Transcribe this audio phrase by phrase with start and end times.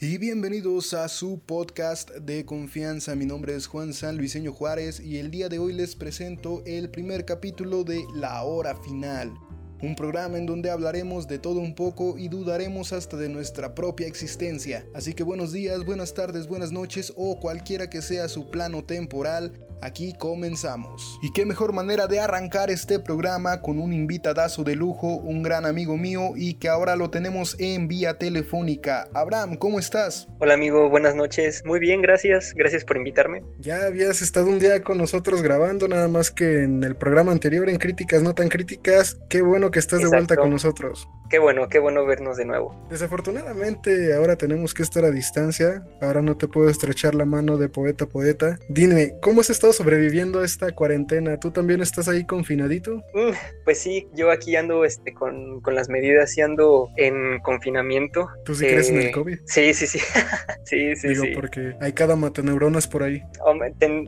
[0.00, 3.16] Y bienvenidos a su podcast de confianza.
[3.16, 6.88] Mi nombre es Juan San Luiseño Juárez y el día de hoy les presento el
[6.88, 9.34] primer capítulo de La Hora Final.
[9.82, 14.06] Un programa en donde hablaremos de todo un poco y dudaremos hasta de nuestra propia
[14.06, 14.86] existencia.
[14.94, 19.66] Así que buenos días, buenas tardes, buenas noches o cualquiera que sea su plano temporal.
[19.80, 21.20] Aquí comenzamos.
[21.22, 25.66] Y qué mejor manera de arrancar este programa con un invitadazo de lujo, un gran
[25.66, 29.08] amigo mío y que ahora lo tenemos en vía telefónica.
[29.14, 30.26] Abraham, ¿cómo estás?
[30.40, 31.62] Hola amigo, buenas noches.
[31.64, 32.54] Muy bien, gracias.
[32.54, 33.44] Gracias por invitarme.
[33.58, 37.68] Ya habías estado un día con nosotros grabando, nada más que en el programa anterior
[37.68, 39.18] en Críticas No Tan Críticas.
[39.28, 41.08] Qué bueno que estás de vuelta con nosotros.
[41.30, 42.74] Qué bueno, qué bueno vernos de nuevo.
[42.88, 45.84] Desafortunadamente ahora tenemos que estar a distancia.
[46.00, 48.58] Ahora no te puedo estrechar la mano de poeta poeta.
[48.68, 51.38] Dime, ¿cómo has estado sobreviviendo a esta cuarentena?
[51.38, 52.96] ¿Tú también estás ahí confinadito?
[53.14, 53.32] Mm,
[53.64, 58.28] pues sí, yo aquí ando este, con, con, las medidas y ando en confinamiento.
[58.44, 59.38] ¿Tú sí crees en el eh, COVID?
[59.44, 59.98] Sí, sí, sí.
[60.64, 63.22] sí, sí, digo, porque hay cada mataneuronas por ahí.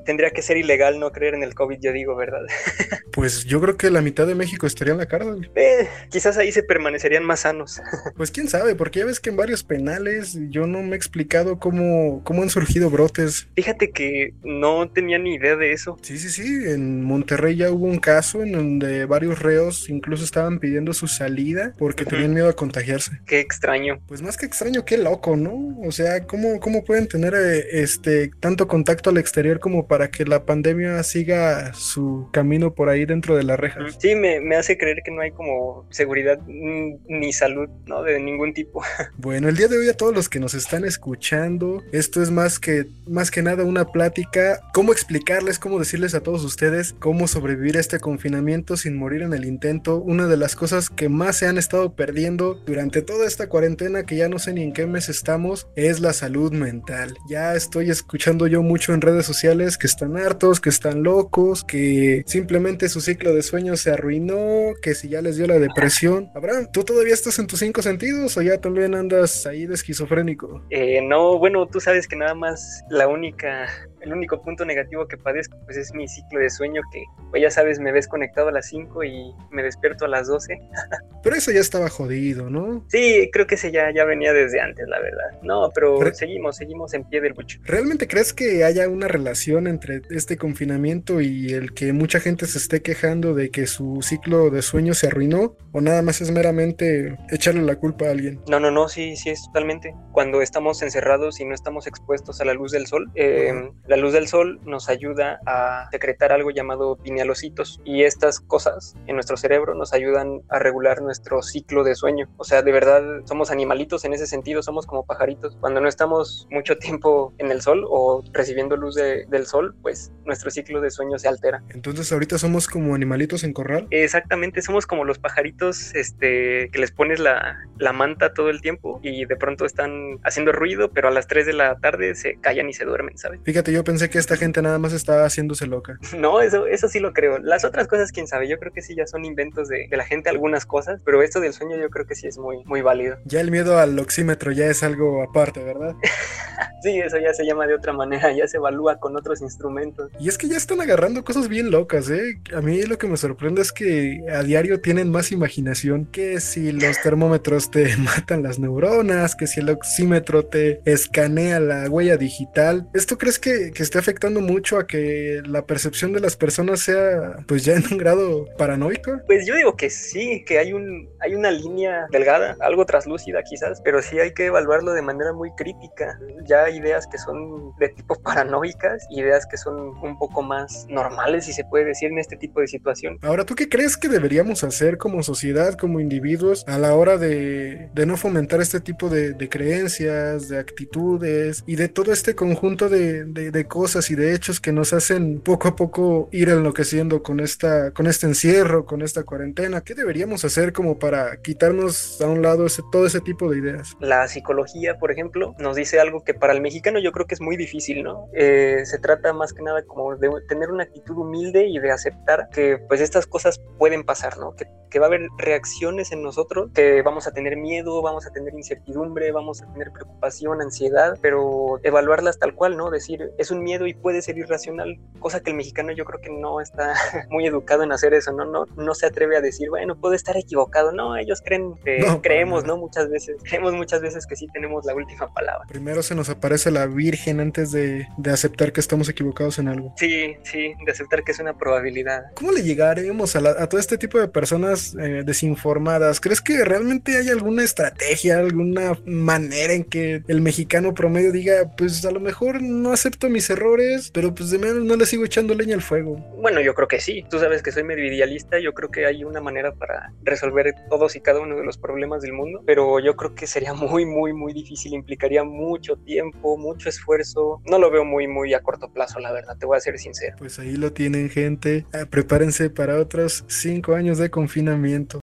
[0.05, 2.41] tendría que ser ilegal no creer en el COVID, yo digo, ¿verdad?
[3.13, 5.51] pues yo creo que la mitad de México estaría en la cárcel.
[5.55, 7.81] Eh, quizás ahí se permanecerían más sanos.
[8.17, 11.59] pues quién sabe, porque ya ves que en varios penales yo no me he explicado
[11.59, 13.49] cómo, cómo han surgido brotes.
[13.57, 15.99] Fíjate que no tenía ni idea de eso.
[16.03, 16.71] Sí, sí, sí.
[16.71, 21.75] En Monterrey ya hubo un caso en donde varios reos incluso estaban pidiendo su salida
[21.79, 23.13] porque tenían miedo a contagiarse.
[23.27, 24.01] Qué extraño.
[24.07, 25.79] Pues más que extraño, qué loco, ¿no?
[25.83, 30.25] O sea, ¿cómo, cómo pueden tener eh, este tanto contacto al exterior como para que
[30.25, 33.81] la pandemia siga su camino por ahí dentro de la reja?
[33.99, 38.03] Sí, me, me hace creer que no hay como seguridad ni salud, ¿no?
[38.03, 38.83] De ningún tipo.
[39.17, 42.59] Bueno, el día de hoy a todos los que nos están escuchando, esto es más
[42.59, 44.93] que, más que nada una plática, cómo
[45.41, 49.45] explicarles, cómo decirles a todos ustedes cómo sobrevivir a este confinamiento sin morir en el
[49.45, 49.97] intento.
[49.97, 54.17] Una de las cosas que más se han estado perdiendo durante toda esta cuarentena, que
[54.17, 57.17] ya no sé ni en qué mes estamos, es la salud mental.
[57.29, 62.23] Ya estoy escuchando yo mucho en redes sociales que están hartos, que están locos, que
[62.27, 66.31] simplemente su ciclo de sueño se arruinó, que si ya les dio la depresión.
[66.35, 70.63] Abraham, ¿tú todavía estás en tus cinco sentidos o ya también andas ahí de esquizofrénico?
[70.71, 73.69] Eh, no, bueno, tú sabes que nada más la única
[74.01, 77.51] el único punto negativo que padezco pues es mi ciclo de sueño que pues ya
[77.51, 80.59] sabes me ves conectado a las 5 y me despierto a las 12.
[81.23, 82.85] pero eso ya estaba jodido, ¿no?
[82.89, 85.41] Sí, creo que ese ya, ya venía desde antes, la verdad.
[85.43, 87.59] No, pero seguimos, seguimos en pie del bucho.
[87.65, 92.59] ¿Realmente crees que haya una relación entre este confinamiento y el que mucha gente se
[92.59, 95.57] esté quejando de que su ciclo de sueño se arruinó?
[95.73, 98.41] ¿O nada más es meramente echarle la culpa a alguien?
[98.49, 99.95] No, no, no, sí, sí es totalmente.
[100.13, 104.13] Cuando estamos encerrados y no estamos expuestos a la luz del sol, eh, la luz
[104.13, 109.75] del sol nos ayuda a secretar algo llamado pinealocitos y estas cosas en nuestro cerebro
[109.75, 112.29] nos ayudan a regular nuestro ciclo de sueño.
[112.37, 115.57] O sea, de verdad somos animalitos en ese sentido, somos como pajaritos.
[115.61, 120.53] Cuando no estamos mucho tiempo en el sol o recibiendo luz del sol, pues nuestro
[120.53, 121.63] ciclo de sueño se altera.
[121.71, 123.89] Entonces ahorita somos como animalitos en corral.
[123.91, 129.01] Exactamente, somos como los pajaritos este, que les pones la, la manta todo el tiempo
[129.03, 132.69] y de pronto están haciendo ruido, pero a las 3 de la tarde se callan
[132.69, 133.41] y se duermen, ¿sabes?
[133.43, 135.99] Fíjate, yo yo pensé que esta gente nada más estaba haciéndose loca.
[136.21, 137.39] No, eso, eso sí lo creo.
[137.39, 140.29] Las otras cosas, quién sabe, yo creo que sí ya son inventos de, la gente
[140.29, 143.17] algunas cosas, pero esto del sueño yo creo que sí es muy, muy válido.
[143.25, 145.95] Ya el miedo al oxímetro ya es algo aparte, ¿verdad?
[146.83, 150.11] sí, eso ya se llama de otra manera, ya se evalúa con otros instrumentos.
[150.19, 152.41] Y es que ya están agarrando cosas bien locas, ¿eh?
[152.55, 156.73] A mí lo que me sorprende es que a diario tienen más imaginación que si
[156.73, 162.89] los termómetros te matan las neuronas, que si el oxímetro te escanea la huella digital.
[162.95, 167.39] ¿Esto crees que, que, esté afectando mucho a que la percepción de las personas sea
[167.47, 169.21] pues ya en un grado paranoico?
[169.27, 170.90] Pues yo digo que sí, que hay un
[171.21, 175.51] hay una línea delgada, algo traslúcida quizás, pero sí hay que evaluarlo de manera muy
[175.53, 176.19] crítica.
[176.45, 181.53] Ya ideas que son de tipo paranoicas, ideas que son un poco más normales, si
[181.53, 183.19] se puede decir, en este tipo de situación.
[183.23, 187.91] Ahora, ¿tú qué crees que deberíamos hacer como sociedad, como individuos, a la hora de,
[187.95, 192.89] de no fomentar este tipo de, de, creencias, de actitudes y de todo este conjunto
[192.89, 197.41] de, de cosas y de hechos que nos hacen poco a poco ir enloqueciendo con
[197.41, 199.81] esta, con este encierro, con esta cuarentena.
[199.83, 203.95] ¿Qué deberíamos hacer como para quitarnos a un lado ese, todo ese tipo de ideas?
[204.01, 207.43] La psicología, por ejemplo, nos dice algo que para el mexicano yo creo que es
[207.43, 208.29] muy difícil, ¿no?
[208.33, 212.49] Eh, se trata más que nada como de tener una actitud humilde y de aceptar
[212.51, 214.55] que pues estas cosas pueden pasar, ¿no?
[214.55, 218.31] Que, que va a haber reacciones en nosotros, que vamos a tener miedo, vamos a
[218.31, 222.91] tener incertidumbre, vamos a tener preocupación, ansiedad, pero evaluarlas tal cual, ¿no?
[222.91, 226.31] Decir, es un miedo y puede ser irracional, cosa que el mexicano yo creo que
[226.31, 226.95] no está
[227.29, 228.47] muy educado en hacer eso, ¿no?
[228.47, 230.61] No, no se atreve a decir, bueno, puede estar equivocado,
[230.93, 232.77] no, ellos creen que creemos, ¿no?
[232.77, 235.67] Muchas veces, creemos muchas veces que sí tenemos la última palabra.
[235.69, 239.95] Primero se nos aparece la Virgen antes de, de aceptar que estamos equivocados en algo.
[239.97, 242.23] Sí, sí, de aceptar que es una probabilidad.
[242.35, 246.21] ¿Cómo le llegaremos a, a todo este tipo de personas eh, desinformadas?
[246.21, 252.05] ¿Crees que realmente hay alguna estrategia, alguna manera en que el mexicano promedio diga, pues
[252.05, 255.55] a lo mejor no acepto mis errores, pero pues de menos no le sigo echando
[255.55, 256.17] leña al fuego?
[256.41, 257.25] Bueno, yo creo que sí.
[257.31, 261.17] Tú sabes que soy medio idealista, yo creo que hay una manera para resolver todos
[261.17, 264.33] y cada uno de los problemas del mundo, pero yo creo que sería muy, muy,
[264.33, 267.61] muy difícil, implicaría mucho tiempo, mucho esfuerzo.
[267.65, 270.37] No lo veo muy, muy a corto plazo, la verdad, te voy a ser sincero.
[270.39, 271.87] Pues ahí lo tienen, gente.
[271.93, 275.21] Ah, prepárense para otros cinco años de confinamiento.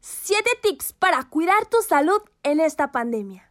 [0.00, 3.50] Siete tips para cuidar tu salud en esta pandemia.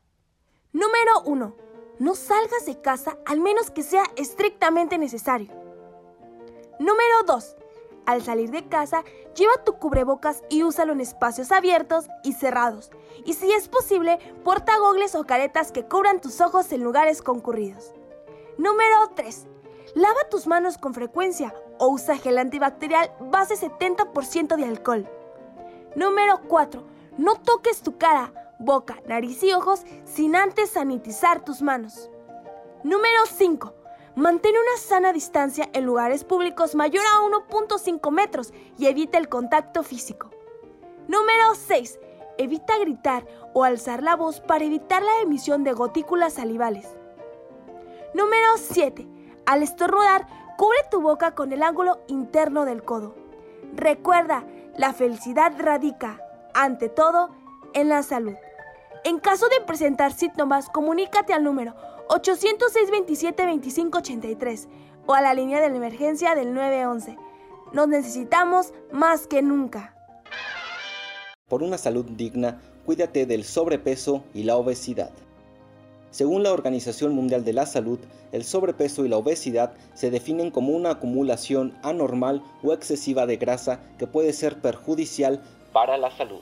[0.73, 1.55] Número 1.
[1.99, 5.47] No salgas de casa al menos que sea estrictamente necesario.
[6.79, 7.55] Número 2.
[8.05, 9.03] Al salir de casa,
[9.35, 12.91] lleva tu cubrebocas y úsalo en espacios abiertos y cerrados.
[13.25, 17.93] Y si es posible, porta gogles o caretas que cubran tus ojos en lugares concurridos.
[18.57, 19.47] Número 3.
[19.95, 25.09] Lava tus manos con frecuencia o usa gel antibacterial base 70% de alcohol.
[25.95, 26.83] Número 4.
[27.17, 32.09] No toques tu cara, boca, nariz y ojos sin antes sanitizar tus manos.
[32.83, 33.73] Número 5.
[34.15, 39.83] Mantén una sana distancia en lugares públicos mayor a 1.5 metros y evita el contacto
[39.83, 40.31] físico.
[41.09, 41.99] Número 6.
[42.37, 46.95] Evita gritar o alzar la voz para evitar la emisión de gotículas salivales.
[48.13, 49.05] Número 7.
[49.45, 50.25] Al estornudar,
[50.57, 53.15] cubre tu boca con el ángulo interno del codo.
[53.73, 54.45] Recuerda,
[54.77, 56.21] la felicidad radica,
[56.53, 57.31] ante todo,
[57.73, 58.35] en la salud.
[59.03, 61.75] En caso de presentar síntomas, comunícate al número
[62.07, 64.67] 806 27 25 83
[65.07, 67.17] o a la línea de la emergencia del 911.
[67.73, 69.95] Nos necesitamos más que nunca.
[71.47, 75.11] Por una salud digna, cuídate del sobrepeso y la obesidad.
[76.11, 77.99] Según la Organización Mundial de la Salud,
[78.31, 83.81] el sobrepeso y la obesidad se definen como una acumulación anormal o excesiva de grasa
[83.97, 85.43] que puede ser perjudicial
[85.73, 86.41] para la salud.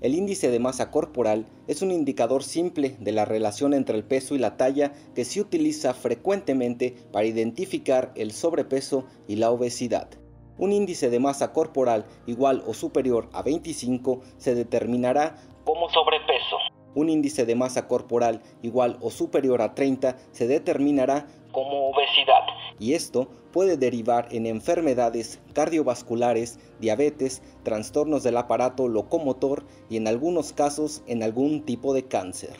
[0.00, 4.34] El índice de masa corporal es un indicador simple de la relación entre el peso
[4.34, 10.08] y la talla que se utiliza frecuentemente para identificar el sobrepeso y la obesidad.
[10.56, 16.56] Un índice de masa corporal igual o superior a 25 se determinará como sobrepeso.
[16.94, 22.46] Un índice de masa corporal igual o superior a 30 se determinará como obesidad.
[22.78, 30.52] Y esto puede derivar en enfermedades cardiovasculares, diabetes, trastornos del aparato locomotor y en algunos
[30.52, 32.56] casos en algún tipo de cáncer.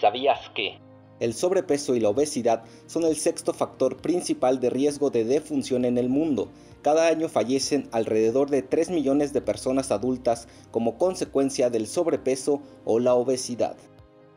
[0.00, 0.78] ¿Sabías que?
[1.18, 5.96] El sobrepeso y la obesidad son el sexto factor principal de riesgo de defunción en
[5.96, 6.50] el mundo.
[6.82, 12.98] Cada año fallecen alrededor de 3 millones de personas adultas como consecuencia del sobrepeso o
[12.98, 13.76] la obesidad.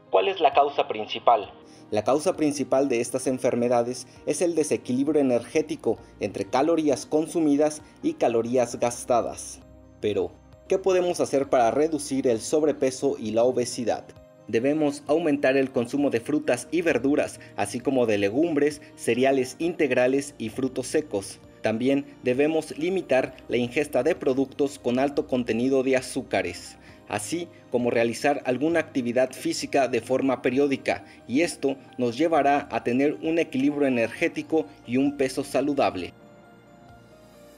[0.10, 1.52] ¿Cuál es la causa principal?
[1.92, 8.80] La causa principal de estas enfermedades es el desequilibrio energético entre calorías consumidas y calorías
[8.80, 9.60] gastadas.
[10.00, 10.32] Pero,
[10.68, 14.06] ¿qué podemos hacer para reducir el sobrepeso y la obesidad?
[14.48, 20.50] Debemos aumentar el consumo de frutas y verduras, así como de legumbres, cereales integrales y
[20.50, 21.40] frutos secos.
[21.64, 26.79] También debemos limitar la ingesta de productos con alto contenido de azúcares
[27.10, 33.18] así como realizar alguna actividad física de forma periódica y esto nos llevará a tener
[33.22, 36.14] un equilibrio energético y un peso saludable.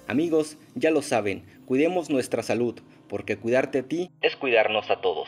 [0.08, 5.27] Amigos, ya lo saben, cuidemos nuestra salud, porque cuidarte a ti es cuidarnos a todos.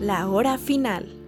[0.00, 1.23] La hora final.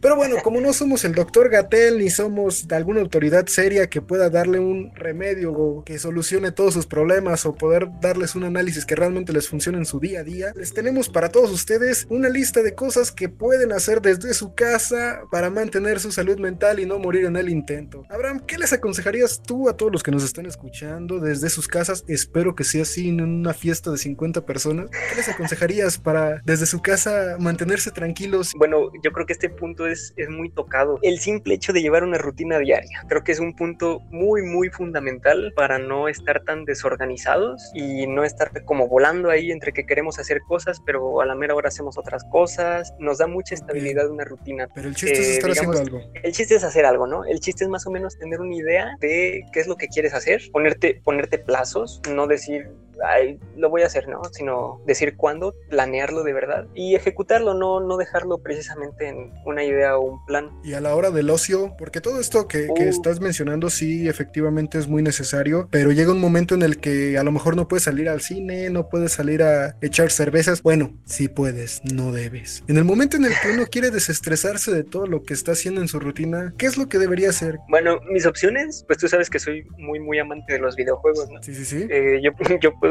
[0.00, 4.00] Pero bueno, como no somos el doctor Gatel ni somos de alguna autoridad seria que
[4.00, 8.84] pueda darle un remedio o que solucione todos sus problemas o poder darles un análisis
[8.84, 12.28] que realmente les funcione en su día a día, les tenemos para todos ustedes una
[12.28, 16.86] lista de cosas que pueden hacer desde su casa para mantener su salud mental y
[16.86, 18.04] no morir en el intento.
[18.08, 22.04] Abraham, ¿qué les aconsejarías tú a todos los que nos están escuchando desde sus casas?
[22.06, 24.90] Espero que sea así en una fiesta de 50 personas.
[24.90, 28.52] ¿Qué les aconsejarías para desde su casa mantenerse tranquilos?
[28.56, 30.98] Bueno, yo creo que este punto es, es muy tocado.
[31.02, 34.68] El simple hecho de llevar una rutina diaria, creo que es un punto muy, muy
[34.70, 40.18] fundamental para no estar tan desorganizados y no estar como volando ahí entre que queremos
[40.18, 42.94] hacer cosas, pero a la mera hora hacemos otras cosas.
[42.98, 44.68] Nos da mucha estabilidad una rutina.
[44.74, 46.12] Pero el chiste es Eh, estar digamos, haciendo algo.
[46.22, 47.24] El chiste es hacer algo, ¿no?
[47.24, 50.14] El chiste es más o menos tener una idea de qué es lo que quieres
[50.14, 52.70] hacer, ponerte, ponerte plazos, no decir,
[53.04, 54.22] ay, lo voy a hacer, ¿no?
[54.32, 59.96] Sino decir cuándo, planearlo de verdad y ejecutarlo, no, no dejarlo precisamente en una idea
[59.96, 60.50] o un plan.
[60.64, 62.88] Y a la hora del ocio, porque todo esto que, que Uh.
[62.88, 67.22] estás mencionando sí efectivamente es muy necesario, pero llega un momento en el que a
[67.22, 70.62] lo mejor no puedes salir al cine, no puedes salir a echar cervezas.
[70.62, 72.62] Bueno, sí puedes, no debes.
[72.68, 75.80] En el momento en el que uno quiere desestresarse de todo lo que está haciendo
[75.80, 77.58] en su rutina, ¿qué es lo que debería hacer?
[77.68, 81.42] Bueno, mis opciones, pues tú sabes que soy muy, muy amante de los videojuegos, ¿no?
[81.42, 81.86] Sí, sí, sí.
[81.90, 82.87] Eh, yo, yo puedo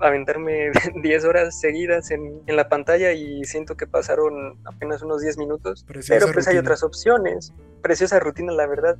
[0.00, 0.70] aventarme
[1.02, 5.84] 10 horas seguidas en, en la pantalla y siento que pasaron apenas unos 10 minutos.
[5.84, 7.52] Preciosa Pero pues hay otras opciones.
[7.82, 8.96] Preciosa rutina, la verdad.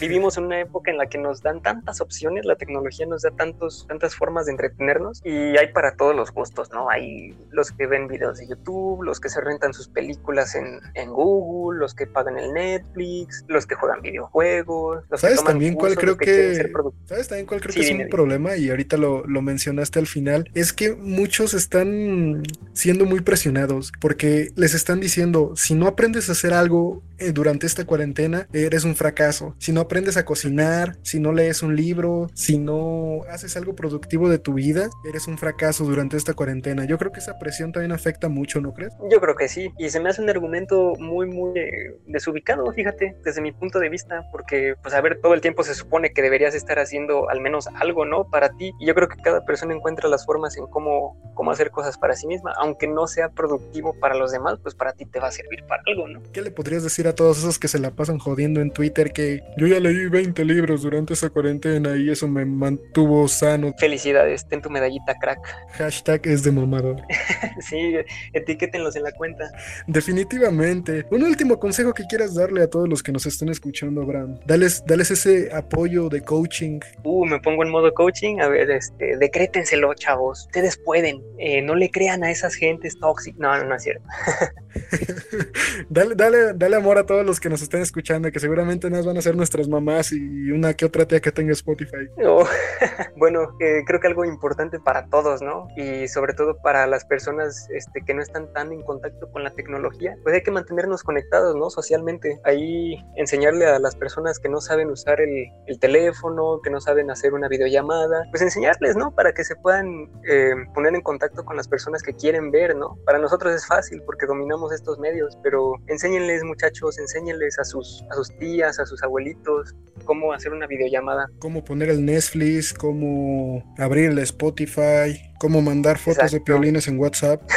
[0.00, 3.30] Vivimos en una época en la que nos dan tantas opciones, la tecnología nos da
[3.30, 6.88] tantos, tantas formas de entretenernos y hay para todos los gustos, ¿no?
[6.90, 11.10] Hay los que ven videos de YouTube, los que se rentan sus películas en, en
[11.10, 15.74] Google, los que pagan el Netflix, los que juegan videojuegos, los que ¿Sabes toman también
[15.74, 16.72] cuál creo que que- ser.
[17.06, 18.56] ¿Sabes también cuál creo Sí, que es un problema?
[18.56, 20.48] Y ahorita lo, lo mencionaste al final.
[20.54, 26.32] Es que muchos están siendo muy presionados porque les están diciendo, si no aprendes a
[26.32, 29.54] hacer algo eh, durante esta cuarentena, eres un fracaso.
[29.58, 34.28] Si no aprendes a cocinar, si no lees un libro, si no haces algo productivo
[34.28, 36.84] de tu vida, eres un fracaso durante esta cuarentena.
[36.84, 38.92] Yo creo que esa presión también afecta mucho, ¿no crees?
[39.10, 43.16] Yo creo que sí, y se me hace un argumento muy, muy eh, desubicado, fíjate,
[43.24, 46.22] desde mi punto de vista, porque, pues, a ver, todo el tiempo se supone que
[46.22, 48.28] deberías estar haciendo al menos algo, ¿no?
[48.28, 51.70] Para ti, y yo creo que cada persona encuentra las formas en cómo, cómo hacer
[51.70, 55.20] cosas para sí misma, aunque no sea productivo para los demás, pues para ti te
[55.20, 56.22] va a servir para algo, ¿no?
[56.32, 59.40] ¿Qué le podrías decir a todos esos que se la pasan jodiendo en Twitter que
[59.56, 63.74] yo ya leí 20 libros durante esa cuarentena y eso me mantuvo sano?
[63.78, 65.40] Felicidades, ten tu medallita crack.
[65.72, 67.02] Hashtag es de mamador.
[67.60, 67.94] sí,
[68.32, 69.50] etiquétenlos en la cuenta.
[69.86, 71.06] Definitivamente.
[71.10, 74.38] Un último consejo que quieras darle a todos los que nos estén escuchando, Abraham.
[74.46, 76.80] Dales, dales ese apoyo de coaching.
[77.04, 78.40] Uh, me pongo en modo coaching.
[78.40, 80.46] A ver, este, decrétenselo, chavos.
[80.46, 81.22] Ustedes pueden.
[81.38, 83.38] Eh, no le crean a esas gentes tóxicas.
[83.38, 84.04] No, no, no es cierto.
[85.88, 89.16] dale, dale, dale amor a todos los que nos estén escuchando, que seguramente nos van
[89.16, 92.08] a ser nuestras mamás y una que otra tía que tenga Spotify.
[92.24, 92.44] Oh,
[93.16, 95.68] bueno, creo que algo importante para todos, ¿no?
[95.76, 99.50] Y sobre todo para las personas este, que no están tan en contacto con la
[99.50, 101.70] tecnología, pues hay que mantenernos conectados, ¿no?
[101.70, 102.40] Socialmente.
[102.44, 107.10] Ahí enseñarle a las personas que no saben usar el, el teléfono, que no saben
[107.10, 109.14] hacer una videollamada, pues enseñarles, ¿no?
[109.14, 112.98] Para que se puedan eh, poner en contacto con las personas que quieren ver, ¿no?
[113.04, 118.14] Para nosotros es fácil porque dominamos estos medios, pero enséñenles, muchachos, enséñenles a sus, a
[118.14, 121.28] sus tías, a sus abuelitos, cómo hacer una videollamada.
[121.38, 127.42] Cómo poner el Netflix, cómo abrir el Spotify, cómo mandar fotos de piolines en WhatsApp.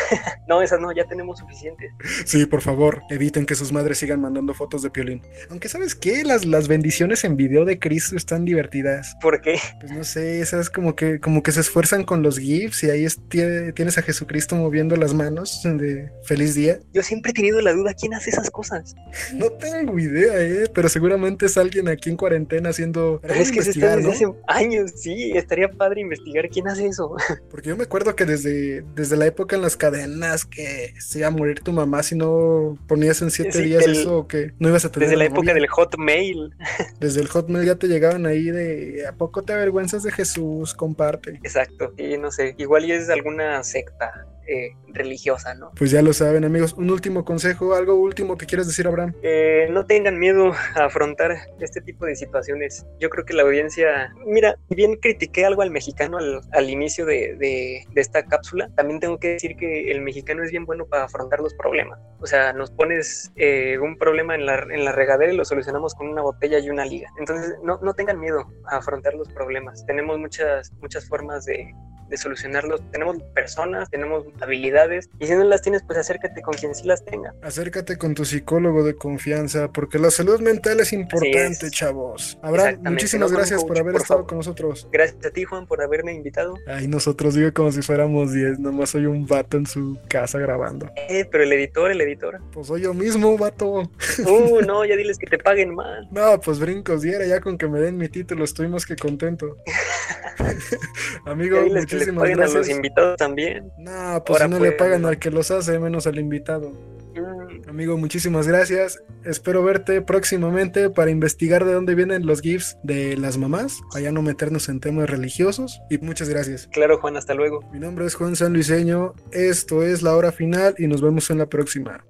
[0.47, 1.89] No, esas no, ya tenemos suficientes.
[2.25, 5.23] Sí, por favor, eviten que sus madres sigan mandando fotos de piolín.
[5.49, 9.15] Aunque sabes qué, las, las bendiciones en video de Cristo están divertidas.
[9.23, 9.57] ¿Por qué?
[9.79, 13.05] Pues no sé, esas como que, como que se esfuerzan con los GIFs y ahí
[13.05, 16.77] es- tie- tienes a Jesucristo moviendo las manos de feliz día.
[16.93, 18.93] Yo siempre he tenido la duda, ¿quién hace esas cosas?
[19.33, 23.19] No tengo idea, eh, pero seguramente es alguien aquí en cuarentena haciendo.
[23.23, 24.13] Pero es que se está desde ¿no?
[24.13, 27.15] hace años, sí, estaría padre investigar quién hace eso.
[27.49, 31.27] Porque yo me acuerdo que desde, desde la época en las cadenas que se iba
[31.27, 34.69] a morir tu mamá si no ponías en siete Sí, días eso o que no
[34.69, 36.53] ibas a tener Desde la época del Hotmail.
[36.99, 40.73] Desde el Hotmail ya te llegaban ahí de ¿a poco te avergüenzas de Jesús?
[40.73, 41.39] Comparte.
[41.43, 45.71] Exacto, y no sé, igual y es alguna secta eh, religiosa, ¿no?
[45.77, 46.73] Pues ya lo saben, amigos.
[46.73, 49.13] Un último consejo, algo último que quieras decir, Abraham.
[49.23, 52.85] Eh, no tengan miedo a afrontar este tipo de situaciones.
[52.99, 57.35] Yo creo que la audiencia, mira, bien critiqué algo al mexicano al, al inicio de,
[57.37, 61.05] de- de esta cápsula, también tengo que decir que el mexicano es bien bueno para
[61.05, 61.99] afrontar los problemas.
[62.19, 65.93] O sea, nos pones eh, un problema en la, en la regadera y lo solucionamos
[65.95, 67.09] con una botella y una liga.
[67.19, 69.85] Entonces, no, no tengan miedo a afrontar los problemas.
[69.85, 71.71] Tenemos muchas, muchas formas de,
[72.09, 72.81] de solucionarlos.
[72.91, 77.03] Tenemos personas, tenemos habilidades y si no las tienes, pues acércate con quien sí las
[77.03, 77.33] tenga.
[77.41, 81.71] Acércate con tu psicólogo de confianza, porque la salud mental es importante, es.
[81.71, 82.37] chavos.
[82.41, 84.27] Abraham, muchísimas no gracias por haber por estado favor.
[84.27, 84.87] con nosotros.
[84.91, 86.55] Gracias a ti, Juan, por haberme invitado.
[86.67, 90.89] Ay, nosotros digo como si fuéramos 10, nomás soy un vato en su casa grabando.
[91.09, 92.39] Eh, pero el editor, el editor.
[92.51, 93.89] Pues soy yo mismo, vato.
[94.25, 96.05] Uh, no, ya diles que te paguen más.
[96.11, 99.57] No, pues brincos diera, ya con que me den mi título estoy más que contento.
[101.25, 102.75] Amigo, Ya muchísimas paguen a los gracias.
[102.75, 103.71] invitados también.
[103.77, 106.71] No, pues Ahora si no le pagan al que los hace, menos al invitado.
[107.15, 109.01] Mm, Amigo, muchísimas gracias.
[109.23, 114.21] Espero verte próximamente para investigar de dónde vienen los GIFs de las mamás, allá no
[114.21, 115.81] meternos en temas religiosos.
[115.89, 116.67] Y muchas gracias.
[116.71, 117.61] Claro, Juan, hasta luego.
[117.71, 121.37] Mi nombre es Juan San Luiseño, esto es La Hora Final y nos vemos en
[121.37, 122.05] la próxima.